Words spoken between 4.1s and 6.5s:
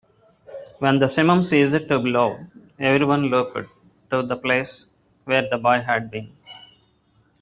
the place where the boy had been.